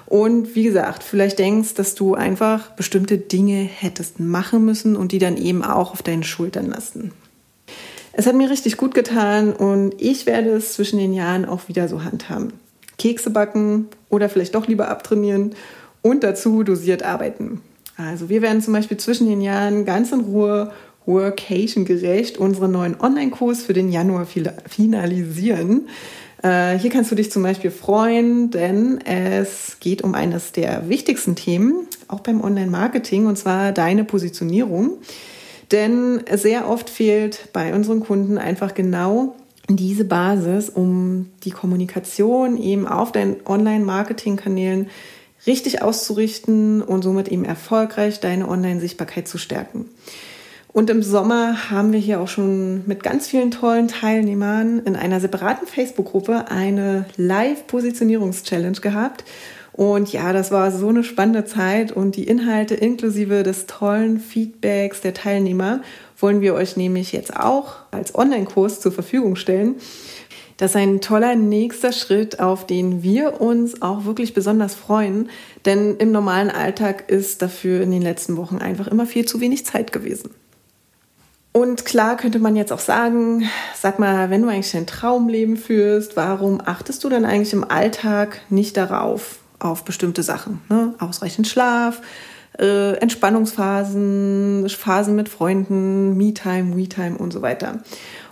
Und 0.07 0.55
wie 0.55 0.63
gesagt, 0.63 1.03
vielleicht 1.03 1.37
denkst, 1.37 1.73
dass 1.73 1.93
du 1.93 2.15
einfach 2.15 2.71
bestimmte 2.71 3.17
Dinge 3.17 3.57
hättest 3.57 4.19
machen 4.19 4.63
müssen 4.63 4.95
und 4.95 5.11
die 5.11 5.19
dann 5.19 5.37
eben 5.37 5.63
auch 5.63 5.91
auf 5.91 6.01
deinen 6.01 6.23
Schultern 6.23 6.67
lasten. 6.67 7.11
Es 8.13 8.25
hat 8.25 8.35
mir 8.35 8.49
richtig 8.49 8.77
gut 8.77 8.95
getan 8.95 9.53
und 9.53 9.93
ich 10.01 10.25
werde 10.25 10.49
es 10.49 10.73
zwischen 10.73 10.97
den 10.97 11.13
Jahren 11.13 11.45
auch 11.45 11.67
wieder 11.67 11.87
so 11.87 12.03
handhaben. 12.03 12.53
Kekse 12.97 13.29
backen 13.29 13.89
oder 14.09 14.29
vielleicht 14.29 14.55
doch 14.55 14.67
lieber 14.67 14.87
abtrainieren 14.87 15.53
und 16.01 16.23
dazu 16.23 16.63
dosiert 16.63 17.03
arbeiten. 17.03 17.61
Also 17.97 18.29
wir 18.29 18.41
werden 18.41 18.61
zum 18.61 18.73
Beispiel 18.73 18.97
zwischen 18.97 19.27
den 19.27 19.41
Jahren 19.41 19.85
ganz 19.85 20.11
in 20.11 20.21
Ruhe 20.21 20.71
Workation 21.05 21.85
gerecht 21.85 22.37
unseren 22.37 22.71
neuen 22.71 22.99
Online-Kurs 22.99 23.63
für 23.63 23.73
den 23.73 23.91
Januar 23.91 24.25
finalisieren. 24.25 25.87
Äh, 26.43 26.77
hier 26.77 26.89
kannst 26.89 27.11
du 27.11 27.15
dich 27.15 27.31
zum 27.31 27.43
Beispiel 27.43 27.71
freuen, 27.71 28.51
denn 28.51 28.99
es 29.01 29.77
geht 29.79 30.03
um 30.03 30.13
eines 30.13 30.51
der 30.51 30.89
wichtigsten 30.89 31.35
Themen, 31.35 31.87
auch 32.07 32.19
beim 32.19 32.41
Online-Marketing, 32.41 33.25
und 33.25 33.37
zwar 33.37 33.71
deine 33.71 34.03
Positionierung. 34.03 34.97
Denn 35.71 36.21
sehr 36.33 36.69
oft 36.69 36.89
fehlt 36.89 37.49
bei 37.53 37.73
unseren 37.73 37.99
Kunden 37.99 38.37
einfach 38.37 38.73
genau 38.73 39.35
diese 39.69 40.05
Basis, 40.05 40.69
um 40.69 41.29
die 41.43 41.51
Kommunikation 41.51 42.57
eben 42.57 42.87
auf 42.87 43.11
deinen 43.11 43.35
Online-Marketing-Kanälen 43.45 44.87
richtig 45.45 45.81
auszurichten 45.81 46.81
und 46.81 47.03
somit 47.03 47.27
eben 47.27 47.43
erfolgreich 47.45 48.19
deine 48.19 48.47
Online-Sichtbarkeit 48.47 49.27
zu 49.27 49.37
stärken. 49.37 49.85
Und 50.77 50.91
im 50.91 51.01
Sommer 51.01 51.71
haben 51.71 51.91
wir 51.91 51.99
hier 51.99 52.21
auch 52.21 52.27
schon 52.27 52.83
mit 52.85 53.01
ganz 53.01 53.27
vielen 53.27 53.49
tollen 53.49 53.87
Teilnehmern 53.87 54.77
in 54.85 54.95
einer 54.95 55.19
separaten 55.19 55.65
Facebook-Gruppe 55.65 56.51
eine 56.51 57.05
Live-Positionierungs-Challenge 57.17 58.79
gehabt. 58.79 59.23
Und 59.73 60.13
ja, 60.13 60.33
das 60.33 60.51
war 60.51 60.71
so 60.71 60.89
eine 60.89 61.03
spannende 61.03 61.45
Zeit 61.45 61.91
und 61.91 62.15
die 62.15 62.25
Inhalte 62.25 62.75
inklusive 62.75 63.41
des 63.41 63.65
tollen 63.65 64.19
Feedbacks 64.19 65.01
der 65.01 65.15
Teilnehmer 65.15 65.81
wollen 66.19 66.41
wir 66.41 66.53
euch 66.53 66.77
nämlich 66.77 67.11
jetzt 67.11 67.35
auch 67.35 67.77
als 67.89 68.13
Online-Kurs 68.13 68.79
zur 68.79 68.91
Verfügung 68.91 69.35
stellen. 69.35 69.77
Das 70.57 70.71
ist 70.71 70.77
ein 70.77 71.01
toller 71.01 71.35
nächster 71.35 71.91
Schritt, 71.91 72.39
auf 72.39 72.67
den 72.67 73.01
wir 73.01 73.41
uns 73.41 73.81
auch 73.81 74.05
wirklich 74.05 74.35
besonders 74.35 74.75
freuen, 74.75 75.31
denn 75.65 75.97
im 75.97 76.11
normalen 76.11 76.51
Alltag 76.51 77.09
ist 77.09 77.41
dafür 77.41 77.81
in 77.81 77.89
den 77.89 78.03
letzten 78.03 78.37
Wochen 78.37 78.59
einfach 78.59 78.85
immer 78.85 79.07
viel 79.07 79.25
zu 79.25 79.41
wenig 79.41 79.65
Zeit 79.65 79.91
gewesen. 79.91 80.29
Und 81.57 81.85
klar 81.85 82.17
könnte 82.17 82.37
man 82.37 82.55
jetzt 82.55 82.71
auch 82.71 82.77
sagen, 82.77 83.49
sag 83.73 83.97
mal, 83.97 84.29
wenn 84.29 84.43
du 84.43 84.47
eigentlich 84.47 84.71
dein 84.73 84.85
Traumleben 84.85 85.57
führst, 85.57 86.15
warum 86.15 86.61
achtest 86.63 87.03
du 87.03 87.09
dann 87.09 87.25
eigentlich 87.25 87.51
im 87.51 87.63
Alltag 87.63 88.41
nicht 88.51 88.77
darauf, 88.77 89.39
auf 89.57 89.83
bestimmte 89.83 90.21
Sachen? 90.21 90.61
Ne? 90.69 90.93
Ausreichend 90.99 91.47
Schlaf, 91.47 92.01
äh, 92.59 92.93
Entspannungsphasen, 92.97 94.69
Phasen 94.69 95.15
mit 95.15 95.29
Freunden, 95.29 96.15
Me-Time, 96.15 96.77
We-Time 96.77 97.17
und 97.17 97.33
so 97.33 97.41
weiter. 97.41 97.79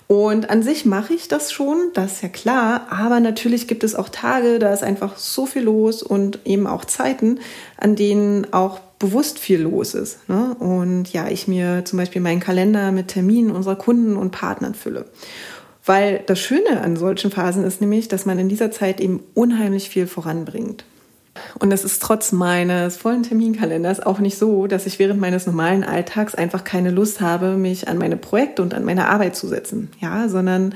Und 0.06 0.52
an 0.52 0.62
sich 0.62 0.86
mache 0.86 1.16
ich 1.16 1.28
das 1.28 1.52
schon, 1.52 1.78
das 1.96 2.14
ist 2.14 2.22
ja 2.22 2.30
klar, 2.30 2.86
aber 2.92 3.20
natürlich 3.20 3.68
gibt 3.68 3.84
es 3.84 3.96
auch 3.96 4.10
Tage, 4.10 4.60
da 4.60 4.72
ist 4.72 4.84
einfach 4.84 5.18
so 5.18 5.48
viel 5.48 5.64
los 5.64 6.04
und 6.04 6.42
eben 6.46 6.68
auch 6.68 6.86
Zeiten, 6.86 7.40
an 7.76 7.96
denen 7.96 8.54
auch 8.54 8.82
bewusst 9.00 9.40
viel 9.40 9.62
los 9.62 9.94
ist. 9.94 10.28
Ne? 10.30 10.56
Und 10.60 11.12
ja, 11.12 11.28
ich 11.28 11.48
mir 11.48 11.84
zum 11.86 11.98
Beispiel 11.98 12.22
meinen 12.22 12.40
Kalender 12.40 12.92
mit 12.92 13.10
Terminen 13.10 13.52
unserer 13.52 13.76
Kunden 13.76 14.16
und 14.16 14.32
Partnern 14.32 14.76
fülle. 14.76 15.06
Weil 15.86 16.24
das 16.26 16.40
Schöne 16.40 16.82
an 16.82 16.96
solchen 16.96 17.30
Phasen 17.30 17.64
ist 17.64 17.82
nämlich, 17.82 18.08
dass 18.08 18.26
man 18.26 18.40
in 18.40 18.50
dieser 18.50 18.72
Zeit 18.72 19.00
eben 19.00 19.22
unheimlich 19.34 19.90
viel 19.90 20.08
voranbringt. 20.08 20.86
Und 21.60 21.72
es 21.74 21.84
ist 21.84 22.02
trotz 22.02 22.32
meines 22.32 22.98
vollen 22.98 23.24
Terminkalenders 23.24 24.00
auch 24.00 24.20
nicht 24.20 24.38
so, 24.38 24.68
dass 24.68 24.86
ich 24.86 25.00
während 25.00 25.20
meines 25.20 25.46
normalen 25.46 25.84
Alltags 25.84 26.34
einfach 26.34 26.64
keine 26.64 26.92
Lust 26.92 27.20
habe, 27.20 27.58
mich 27.58 27.88
an 27.88 27.98
meine 27.98 28.18
Projekte 28.18 28.62
und 28.62 28.74
an 28.74 28.86
meine 28.86 29.10
Arbeit 29.10 29.36
zu 29.36 29.48
setzen. 29.48 29.90
Ja, 30.00 30.30
sondern 30.30 30.74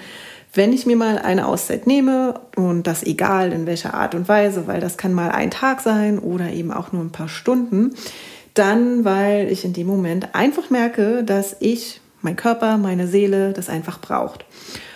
wenn 0.54 0.74
ich 0.74 0.86
mir 0.86 0.96
mal 0.96 1.20
eine 1.20 1.48
Auszeit 1.48 1.86
nehme 1.86 2.40
und 2.56 2.88
das 2.88 3.04
egal 3.04 3.52
in 3.52 3.66
welcher 3.66 3.94
Art 3.94 4.16
und 4.16 4.28
Weise, 4.28 4.68
weil 4.68 4.80
das 4.80 4.98
kann 4.98 5.14
mal 5.14 5.30
ein 5.30 5.52
Tag 5.52 5.82
sein 5.82 6.18
oder 6.18 6.52
eben 6.52 6.72
auch 6.72 6.92
nur 6.92 7.04
ein 7.04 7.12
paar 7.12 7.30
Stunden, 7.30 7.94
dann 8.56 9.06
weil 9.06 9.52
ich 9.52 9.64
in 9.64 9.74
dem 9.74 9.88
Moment 9.88 10.34
einfach 10.34 10.70
merke, 10.70 11.24
dass 11.24 11.56
ich, 11.60 12.02
mein 12.22 12.36
Körper, 12.36 12.78
meine 12.78 13.08
Seele 13.08 13.54
das 13.54 13.70
einfach 13.70 14.02
braucht. 14.02 14.44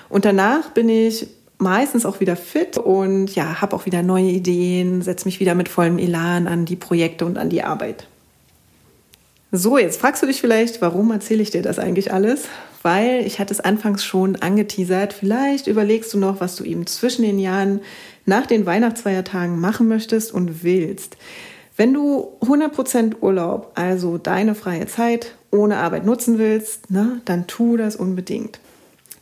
Und 0.10 0.25
danach 0.25 0.72
bin 0.72 0.89
ich 0.89 1.27
meistens 1.60 2.05
auch 2.05 2.19
wieder 2.19 2.36
fit 2.36 2.77
und 2.77 3.33
ja, 3.36 3.62
habe 3.62 3.75
auch 3.75 3.86
wieder 3.86 4.03
neue 4.03 4.25
Ideen, 4.25 5.01
setze 5.01 5.25
mich 5.25 5.39
wieder 5.39 5.55
mit 5.55 5.69
vollem 5.69 5.98
Elan 5.98 6.48
an 6.48 6.65
die 6.65 6.75
Projekte 6.75 7.25
und 7.25 7.38
an 7.38 7.50
die 7.50 7.63
Arbeit. 7.63 8.07
So, 9.51 9.77
jetzt 9.77 10.01
fragst 10.01 10.22
du 10.24 10.27
dich 10.27 10.41
vielleicht, 10.41 10.81
warum 10.81 11.12
erzähle 11.12 11.43
ich 11.43 11.51
dir 11.51 11.62
das 11.62 11.79
eigentlich 11.79 12.12
alles? 12.12 12.45
Weil 12.84 13.25
ich 13.25 13.40
hatte 13.40 13.54
es 13.54 13.60
anfangs 13.60 14.04
schon 14.04 14.36
angeteasert. 14.36 15.13
Vielleicht 15.13 15.68
überlegst 15.68 16.13
du 16.13 16.20
noch, 16.20 16.40
was 16.40 16.56
du 16.56 16.63
eben 16.63 16.86
zwischen 16.86 17.24
den 17.24 17.40
Jahren 17.40 17.82
nach 18.25 18.46
den 18.46 18.66
Weihnachtsfeiertagen 18.66 19.60
machen 19.60 19.88
möchtest 19.88 20.32
und 20.32 20.63
willst. 20.63 21.18
Wenn 21.75 21.94
du 21.94 22.38
100% 22.42 23.22
Urlaub, 23.22 23.72
also 23.74 24.20
deine 24.20 24.54
freie 24.54 24.86
Zeit 24.86 25.34
ohne 25.50 25.78
Arbeit 25.78 26.06
nutzen 26.06 26.38
willst, 26.38 26.92
ne, 26.92 27.22
dann 27.25 27.48
tu 27.48 27.78
das 27.78 27.96
unbedingt. 27.96 28.60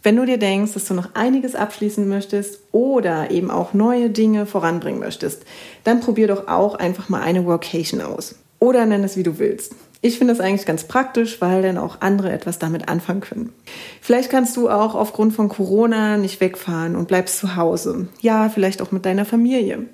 Wenn 0.03 0.15
du 0.15 0.25
dir 0.25 0.39
denkst, 0.39 0.74
dass 0.74 0.86
du 0.86 0.96
noch 0.96 1.13
einiges 1.13 1.56
abschließen 1.56 2.08
möchtest 2.08 2.60
oder 2.72 3.30
eben 3.30 3.51
auch 3.51 3.74
neue 3.74 4.10
Dinge 4.10 4.48
voranbringen 4.48 5.00
möchtest, 5.00 5.44
dann 5.84 6.01
probier 6.01 6.27
doch 6.27 6.48
auch 6.48 6.75
einfach 6.75 7.08
mal 7.08 7.22
eine 7.22 7.46
Workation 7.46 8.01
aus. 8.01 8.36
Oder 8.60 8.86
nenn 8.86 9.03
es 9.03 9.15
wie 9.15 9.24
du 9.24 9.38
willst. 9.38 9.75
Ich 10.03 10.17
finde 10.17 10.34
das 10.34 10.41
eigentlich 10.41 10.65
ganz 10.65 10.86
praktisch, 10.86 11.41
weil 11.41 11.62
dann 11.62 11.77
auch 11.77 12.01
andere 12.01 12.31
etwas 12.31 12.58
damit 12.58 12.89
anfangen 12.89 13.22
können. 13.22 13.53
Vielleicht 14.01 14.31
kannst 14.31 14.58
du 14.58 14.67
auch 14.67 14.96
aufgrund 14.96 15.34
von 15.34 15.48
Corona 15.48 16.17
nicht 16.17 16.41
wegfahren 16.41 16.96
und 16.96 17.08
bleibst 17.08 17.38
zu 17.38 17.55
Hause. 17.55 18.08
Ja, 18.20 18.50
vielleicht 18.50 18.81
auch 18.81 18.91
mit 18.91 19.05
deiner 19.05 19.25
Familie. 19.25 19.86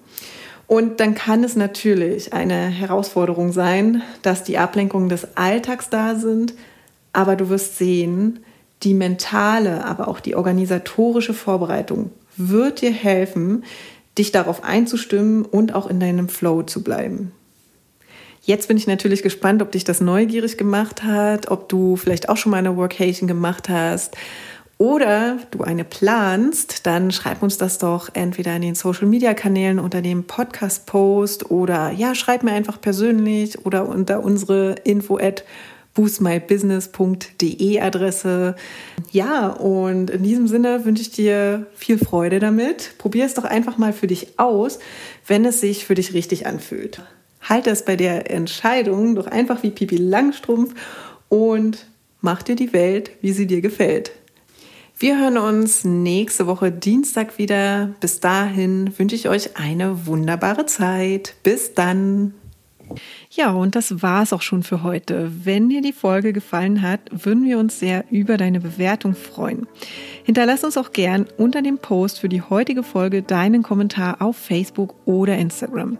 Und 0.65 1.01
dann 1.01 1.13
kann 1.13 1.43
es 1.43 1.55
natürlich 1.55 2.33
eine 2.33 2.67
Herausforderung 2.67 3.51
sein, 3.51 4.01
dass 4.21 4.43
die 4.43 4.57
Ablenkungen 4.57 5.09
des 5.09 5.35
Alltags 5.35 5.89
da 5.89 6.15
sind, 6.15 6.53
aber 7.11 7.35
du 7.35 7.49
wirst 7.49 7.77
sehen, 7.77 8.39
die 8.83 8.93
mentale, 8.93 9.83
aber 9.85 10.07
auch 10.07 10.19
die 10.19 10.35
organisatorische 10.35 11.33
Vorbereitung 11.33 12.11
wird 12.35 12.81
dir 12.81 12.91
helfen, 12.91 13.63
dich 14.17 14.31
darauf 14.31 14.63
einzustimmen 14.63 15.43
und 15.43 15.73
auch 15.73 15.87
in 15.87 15.99
deinem 15.99 16.29
Flow 16.29 16.63
zu 16.63 16.83
bleiben. 16.83 17.31
Jetzt 18.47 18.69
bin 18.69 18.77
ich 18.77 18.87
natürlich 18.87 19.23
gespannt, 19.23 19.61
ob 19.61 19.73
dich 19.73 19.83
das 19.83 19.99
neugierig 19.99 20.57
gemacht 20.57 21.03
hat, 21.03 21.51
ob 21.51 21.67
du 21.67 21.97
vielleicht 21.97 22.29
auch 22.29 22.37
schon 22.37 22.51
mal 22.51 22.59
eine 22.59 22.77
Workation 22.77 23.27
gemacht 23.27 23.67
hast 23.67 24.15
oder 24.77 25.37
du 25.51 25.63
eine 25.63 25.83
planst, 25.83 26.87
dann 26.87 27.11
schreib 27.11 27.43
uns 27.43 27.57
das 27.57 27.77
doch 27.77 28.07
entweder 28.13 28.55
in 28.55 28.61
den 28.61 28.75
Social 28.75 29.05
Media 29.05 29.33
Kanälen 29.33 29.79
unter 29.79 30.01
dem 30.01 30.23
Podcast 30.23 30.85
Post 30.85 31.51
oder 31.51 31.91
ja, 31.91 32.15
schreib 32.15 32.43
mir 32.43 32.53
einfach 32.53 32.79
persönlich 32.79 33.65
oder 33.65 33.85
unter 33.85 34.23
unsere 34.23 34.75
info 34.85 35.17
at 35.17 35.43
boostmybusiness.de 35.95 37.81
Adresse. 37.81 38.55
Ja, 39.11 39.49
und 39.49 40.09
in 40.09 40.23
diesem 40.23 40.47
Sinne 40.47 40.85
wünsche 40.85 41.01
ich 41.01 41.11
dir 41.11 41.65
viel 41.75 41.97
Freude 41.97 42.39
damit. 42.39 42.93
Probier 42.97 43.25
es 43.25 43.33
doch 43.33 43.43
einfach 43.43 43.77
mal 43.77 43.91
für 43.91 44.07
dich 44.07 44.39
aus, 44.39 44.79
wenn 45.25 45.43
es 45.43 45.59
sich 45.59 45.85
für 45.85 45.95
dich 45.95 46.13
richtig 46.13 46.45
anfühlt. 46.45 47.01
Halte 47.47 47.69
es 47.69 47.85
bei 47.85 47.95
der 47.95 48.29
Entscheidung 48.31 49.15
doch 49.15 49.27
einfach 49.27 49.63
wie 49.63 49.71
Pipi 49.71 49.97
Langstrumpf 49.97 50.73
und 51.29 51.87
mach 52.21 52.43
dir 52.43 52.55
die 52.55 52.73
Welt, 52.73 53.11
wie 53.21 53.31
sie 53.31 53.47
dir 53.47 53.61
gefällt. 53.61 54.11
Wir 54.99 55.19
hören 55.19 55.37
uns 55.37 55.83
nächste 55.83 56.47
Woche 56.47 56.71
Dienstag 56.71 57.37
wieder. 57.37 57.91
Bis 57.99 58.19
dahin 58.19 58.97
wünsche 58.97 59.15
ich 59.15 59.29
euch 59.29 59.55
eine 59.55 60.07
wunderbare 60.07 60.65
Zeit. 60.65 61.35
Bis 61.43 61.75
dann. 61.75 62.33
Ja, 63.29 63.51
und 63.51 63.75
das 63.75 64.01
war 64.01 64.23
es 64.23 64.33
auch 64.33 64.41
schon 64.41 64.63
für 64.63 64.81
heute. 64.81 65.31
Wenn 65.43 65.69
dir 65.69 65.81
die 65.81 65.93
Folge 65.93 66.33
gefallen 66.33 66.81
hat, 66.81 67.01
würden 67.11 67.43
wir 67.43 67.59
uns 67.59 67.79
sehr 67.79 68.05
über 68.09 68.37
deine 68.37 68.59
Bewertung 68.59 69.13
freuen. 69.13 69.67
Hinterlass 70.23 70.63
uns 70.63 70.77
auch 70.77 70.91
gern 70.93 71.27
unter 71.37 71.61
dem 71.61 71.77
Post 71.77 72.19
für 72.19 72.29
die 72.29 72.41
heutige 72.41 72.81
Folge 72.81 73.21
deinen 73.21 73.61
Kommentar 73.61 74.19
auf 74.21 74.35
Facebook 74.35 74.95
oder 75.05 75.37
Instagram. 75.37 75.99